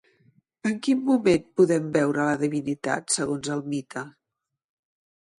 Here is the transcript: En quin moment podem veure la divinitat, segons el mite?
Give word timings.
En 0.67 0.77
quin 0.85 1.01
moment 1.09 1.43
podem 1.59 1.91
veure 1.97 2.25
la 2.29 2.39
divinitat, 2.43 3.13
segons 3.17 3.51
el 3.57 3.61
mite? 3.75 4.03